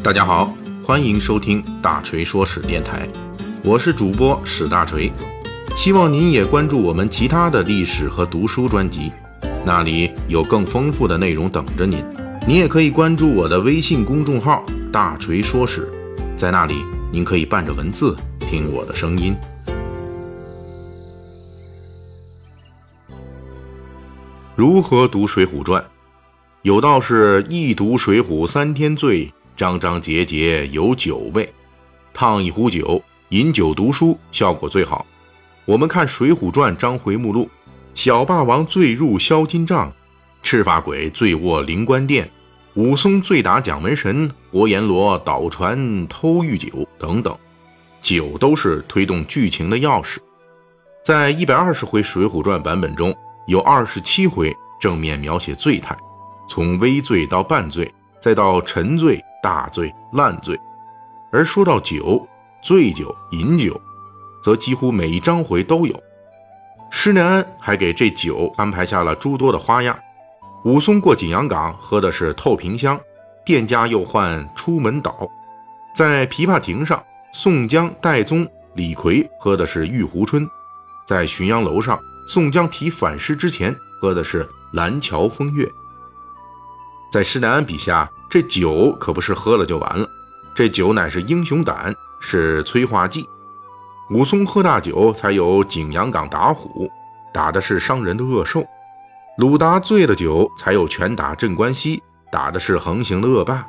[0.00, 0.54] 大家好，
[0.84, 3.06] 欢迎收听大锤说史电台，
[3.64, 5.12] 我是主播史大锤，
[5.76, 9.10] 希望您也关注我们其他的历史和读书专辑，
[9.66, 12.02] 那里有更丰富的内容等着您。
[12.46, 15.90] 您也可以关注我的微信公众号“大锤说史”，
[16.38, 16.76] 在那里
[17.10, 19.34] 您可以伴着文字听我的声音。
[24.54, 25.82] 如何读《水浒传》？
[26.62, 31.52] 有道是一读《水浒》三天醉，章章节节有酒味。
[32.14, 35.04] 烫一壶酒，饮酒读书，效果最好。
[35.64, 37.50] 我们看《水浒传》章回目录：
[37.92, 39.92] 小霸王醉入销金帐，
[40.44, 42.30] 赤发鬼醉卧灵官殿，
[42.74, 47.36] 武松醉打蒋门神，活阎罗倒船偷御酒等等。
[48.00, 50.18] 酒都是推动剧情的钥匙。
[51.04, 53.12] 在一百二十回《水浒传》版本中。
[53.48, 55.96] 有二十七回正面描写醉态，
[56.50, 60.58] 从微醉到半醉，再到沉醉、大醉、烂醉。
[61.30, 62.26] 而说到酒，
[62.62, 63.80] 醉酒、饮酒，
[64.42, 66.02] 则几乎每一章回都有。
[66.90, 69.98] 施耐庵还给这酒安排下了诸多的花样。
[70.64, 72.98] 武松过景阳冈喝的是透瓶香，
[73.44, 75.28] 店家又换出门倒。
[75.94, 77.02] 在琵琶亭上，
[77.32, 80.48] 宋江、戴宗、李逵喝的是玉壶春，
[81.06, 81.98] 在浔阳楼上。
[82.26, 85.66] 宋江提反诗之前喝的是蓝桥风月，
[87.10, 90.08] 在施耐庵笔下，这酒可不是喝了就完了，
[90.54, 93.26] 这酒乃是英雄胆，是催化剂。
[94.10, 96.90] 武松喝大酒，才有景阳冈打虎，
[97.32, 98.62] 打的是伤人的恶兽；
[99.38, 103.64] 鲁达醉了酒，才有拳打镇关西，打的是横行的恶霸；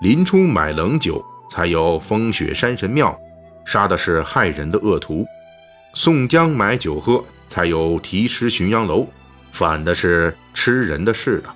[0.00, 3.18] 林冲买冷酒，才有风雪山神庙，
[3.64, 5.24] 杀的是害人的恶徒；
[5.94, 7.24] 宋江买酒喝。
[7.50, 9.06] 才有题诗浔阳楼，
[9.52, 11.48] 反的是吃人的事的。《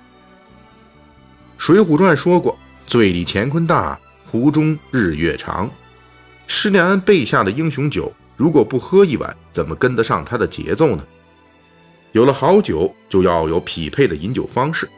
[1.65, 3.97] 水浒传》说过：“醉里乾坤大，
[4.29, 5.71] 壶中日月长。”
[6.45, 11.01] 施耐庵备下的英雄酒，如果不喝一碗，怎么跟得上他的节奏呢？
[12.11, 14.85] 有了好酒，就要有匹配的饮酒方式。《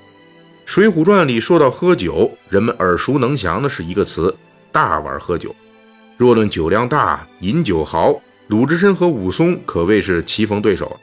[0.65, 4.35] 水浒传》里说到喝酒，人们耳熟能详的是一个词：
[4.71, 5.55] 大碗喝酒。
[6.17, 8.19] 若论酒量大，饮酒豪。
[8.47, 10.99] 鲁智深和武松可谓是棋逢对手。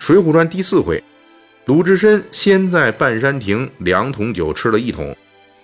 [0.02, 1.04] 《水浒传》第四回，
[1.70, 5.16] 鲁智深先在半山亭两桶酒吃了一桶，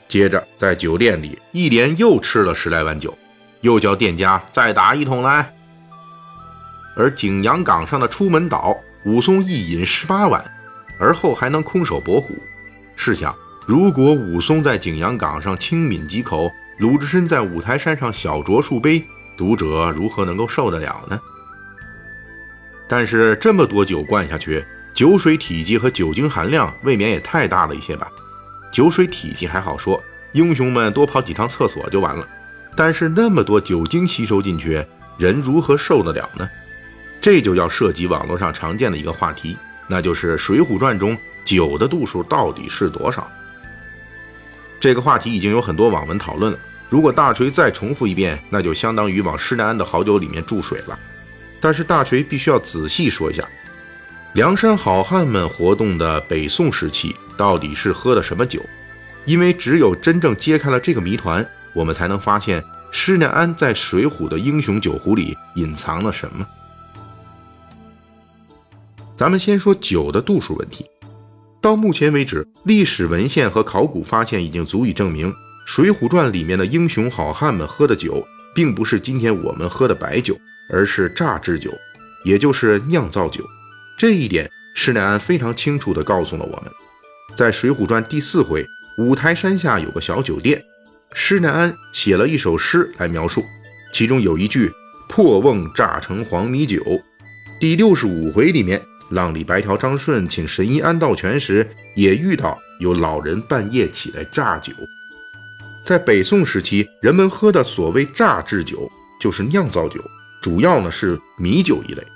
[0.06, 3.12] 接着在酒店里一连又吃了十来碗酒，
[3.62, 5.52] 又叫店家再打一桶来。
[6.94, 8.72] 而景阳冈上的出门岛，
[9.04, 10.48] 武松一饮十八碗，
[10.96, 12.36] 而后还能空手搏虎。
[12.94, 13.34] 试想，
[13.66, 19.04] 如果武松在景阳冈上轻抿几口，鲁智深在五台山上小酌数杯。
[19.36, 21.20] 读者如何能够受得了呢？
[22.88, 24.64] 但是这么多酒灌下去，
[24.96, 28.10] 酒水体积和酒精含量未免也太大了一些吧？
[28.72, 30.02] 酒水体积还好说，
[30.32, 32.26] 英雄们多跑几趟厕所就完了。
[32.74, 34.82] 但是那么多酒精吸收进去，
[35.18, 36.48] 人如何受得了呢？
[37.20, 39.54] 这就要涉及网络上常见的一个话题，
[39.86, 41.14] 那就是《水浒传》中
[41.44, 43.30] 酒的度数到底是多少？
[44.80, 46.58] 这个话题已经有很多网文讨论了。
[46.88, 50.98] 如果大锤再重复一遍，那就相当于往施耐庵的好酒里面注水了。
[51.60, 53.46] 但是大锤必须要仔细说一下，
[54.36, 58.60] 梁山好汉们活动的北宋时期到底是喝的什么酒？
[59.24, 61.42] 因为只有真正揭开了这个谜团，
[61.72, 66.46] 我们才能发现施耐庵在《水浒》的英雄酒壶里隐藏了什么。
[69.16, 70.84] 咱们先说酒的度数问题。
[71.62, 75.32] 到目前为止，历史文献和考古发现已经足以证明。
[75.64, 78.22] 《水浒传》里面的英雄好汉们喝的酒，
[78.54, 80.38] 并不是今天我们喝的白酒，
[80.70, 81.72] 而是榨制酒，
[82.22, 83.42] 也就是酿造酒。
[83.96, 86.70] 这一点，施耐庵非常清楚地告诉了我们。
[87.34, 88.66] 在《水浒传》第四回，
[88.98, 90.62] 五台山下有个小酒店，
[91.14, 93.42] 施耐庵写了一首诗来描述，
[93.94, 94.70] 其中有一句
[95.08, 96.82] “破瓮榨成黄米酒”。
[97.58, 104.74] 第六十五回里面，浪里白条张顺请神医安道全时，也遇到有老人半夜起来榨酒。
[105.86, 110.04] 在北宋时期，人们喝的所谓榨制酒，就是酿造酒，
[110.42, 112.06] 主要呢是米酒一类。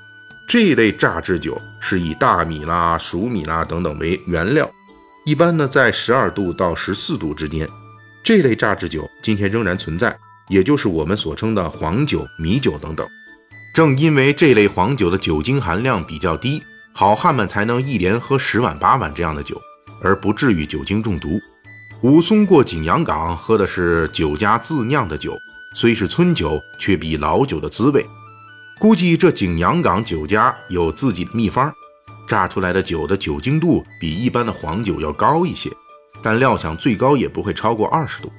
[0.50, 4.68] 这类榨制酒是以大米啦、熟米啦等等为原料，
[5.24, 7.68] 一般呢在十二度到十四度之间。
[8.24, 10.12] 这类榨制酒今天仍然存在，
[10.48, 13.06] 也就是我们所称的黄酒、米酒等等。
[13.72, 16.60] 正因为这类黄酒的酒精含量比较低，
[16.92, 19.56] 好汉们才能一连喝十碗八碗这样的酒，
[20.02, 21.38] 而不至于酒精中毒。
[22.02, 25.38] 武松过景阳冈，喝的是酒家自酿的酒，
[25.76, 28.04] 虽是村酒，却比老酒的滋味。
[28.80, 31.70] 估计这景阳冈酒家有自己的秘方，
[32.26, 35.70] 榨出来的酒的酒精度比一般的黄酒要高一些，
[36.22, 38.32] 但料想最高也不会超过二十度。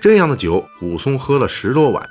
[0.00, 2.02] 这样的酒，武松喝了十多碗，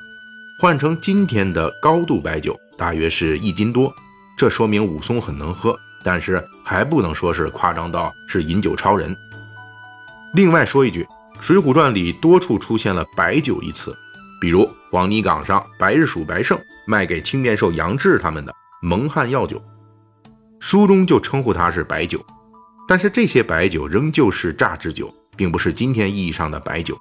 [0.61, 3.91] 换成今天的高度白酒，大约是一斤多。
[4.37, 9.17] 这说明武松很能喝，但是还不能说是夸张到是饮酒超人。
[10.35, 11.03] 另外说一句，
[11.41, 13.97] 《水浒传》里多处出现了“白酒”一词，
[14.43, 19.63] 比如黄泥岗上白日鼠白胜卖给青面兽杨志他们的蒙汗药酒，
[20.59, 22.21] 书中就称呼它是白酒。
[22.85, 26.99] 但是这些白酒仍旧是榨汁酒，并不是今天意义上的白酒。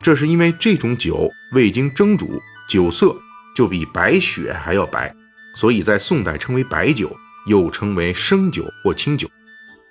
[0.00, 3.16] 这是因为这种酒未经蒸煮，酒色
[3.54, 5.14] 就比白雪还要白。
[5.54, 9.28] 所以在宋代称为白酒，又称为生酒或清酒。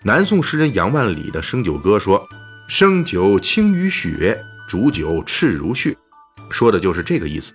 [0.04, 2.28] 南宋诗人杨万里的《生酒歌》说
[2.68, 5.96] ：“生酒清于雪，煮酒赤如血。”
[6.52, 7.54] 说的就是这个意思。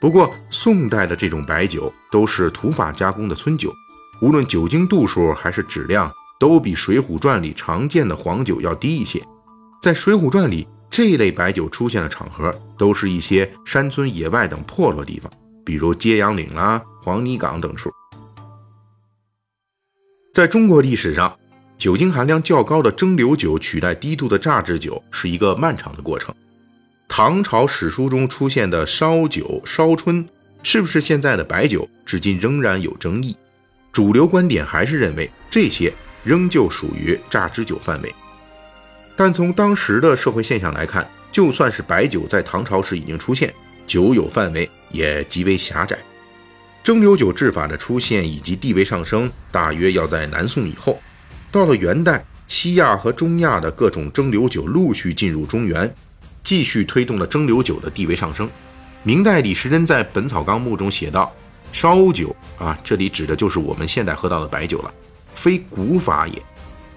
[0.00, 3.72] 不过宋代的这种白酒都是土法加工的村酒，
[4.20, 9.22] 无论酒精度数还是质量，都比《水浒传》里常见的黄酒要低一些。
[9.80, 15.32] 在《水浒传》里，这类白酒出现的场合，都是一些山村野外等破落地方。
[15.64, 17.88] 比如揭阳岭啦、黄泥岗等处，
[20.34, 21.32] 在中国历史上，
[21.78, 26.34] 酒精含量较高的蒸馏酒取代低度的榨制酒是一个漫长的过程。
[27.14, 30.26] 唐朝史书中出现的烧酒、烧春，
[30.62, 33.36] 是不是现在的白酒，至今仍然有争议。
[33.92, 35.92] 主流观点还是认为这些
[36.24, 38.10] 仍旧属于榨汁酒范围。
[39.14, 43.52] 但从当时的社会现象来看，就算是白酒在唐朝时已经出现。
[43.86, 45.98] 酒有范围也极为狭窄，
[46.82, 50.98] 蒸馏酒制法的出现以及地位上升，大约要在南宋以后。
[51.50, 55.94] 到了元代，西亚和中亚的各种蒸馏酒陆续进入中原，
[56.42, 58.48] 继续推动了蒸馏酒的地位上升。
[59.02, 61.32] 明代李时珍在《本草纲目》中写道
[61.72, 64.92] ：“烧酒啊，这里指的就是我们现代喝到的白酒了，
[65.34, 66.40] 非古法也。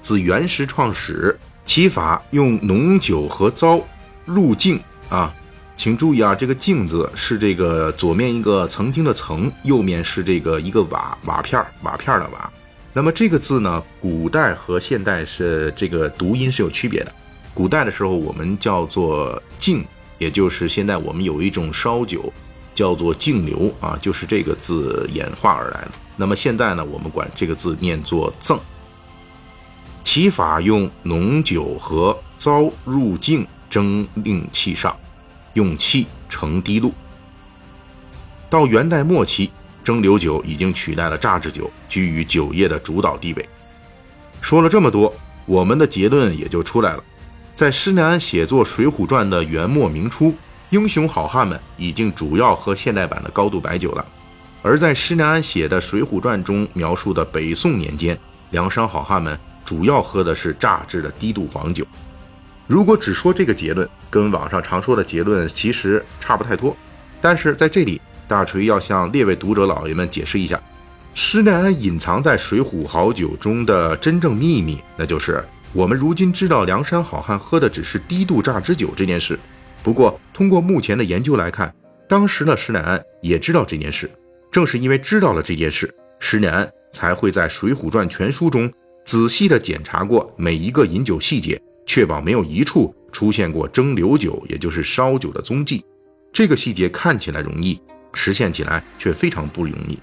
[0.01, 3.79] 自元石创始，其法用浓酒和糟
[4.25, 5.33] 入镜啊。”
[5.77, 12.49] 请注意啊，这个“镜”字是这个左面一个曾经的“曾”，右面是这个一个瓦瓦片瓦片的“瓦”。
[12.93, 17.11] 那么这个字呢，古代和现代是这个读音是有区别的。
[17.55, 19.83] 古代的时候我们叫做“净”，
[20.19, 22.31] 也就是现在我们有一种烧酒
[22.75, 25.91] 叫做“净流”啊，就是这个字演化而来的。
[26.17, 28.59] 那么现在呢，我们管这个字念作“赠”。
[30.03, 34.95] 其法用浓酒和糟入镜蒸令器上。
[35.53, 36.91] 用气成滴露。
[38.49, 39.49] 到元代末期，
[39.85, 43.49] 蒸馏酒已经取代了榨汁酒，居于酒业的主导地位。
[44.41, 45.13] 说了这么多，
[45.45, 47.03] 我们的结论也就出来了。
[47.55, 50.35] 在施耐庵写作《水浒传》的元末明初，
[50.71, 54.03] 英雄好汉们已经主要喝现代版的高度白酒了；
[54.61, 58.19] 而在施耐庵写的《水浒传》中描述的北宋年间，
[58.49, 61.87] 梁山好汉们主要喝的是榨制的低度黄酒。
[62.67, 66.75] 如果只说这个结论，跟网上常说的结论其实差不太多。
[67.21, 70.61] 但是在这里，大锤要向列位读者老爷们解释一下，
[71.13, 75.41] 施耐庵隐藏在《水浒好酒》中的真正秘密，那就是
[75.75, 79.37] 我们如今知道梁山好汉喝的只是低度榨汁酒这件事。
[79.83, 81.75] 不过，通过目前的研究来看，
[82.07, 84.09] 当时的施耐庵也知道这件事。
[84.49, 88.71] 正是因为知道了这件事，施耐庵才会在《水浒传》全书中
[89.03, 91.61] 仔细地检查过每一个饮酒细节。
[91.85, 95.83] 确保没有一处出现过蒸馏酒，也就是烧酒的踪迹。
[96.31, 97.79] 这个细节看起来容易，
[98.13, 99.99] 实现起来却非常不容易。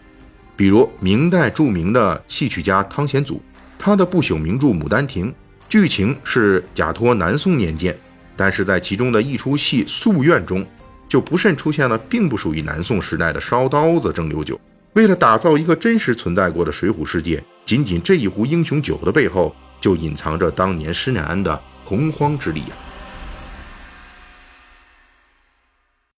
[0.55, 3.43] 比如明代著名的戏曲家汤显祖，
[3.79, 5.29] 他的不朽名著《牡丹亭》，
[5.73, 7.99] 剧情是假托南宋年间，
[8.37, 10.67] 但是在其中的一出戏《宿愿》中，
[11.09, 14.61] 就不慎出现了并不属于南宋时代的烧刀子蒸馏酒。
[14.93, 22.77] 为了打造一个真实存在过的水浒世界，仅仅这一壶英雄酒的背后，就隐藏着当年施耐庵的洪荒之力啊！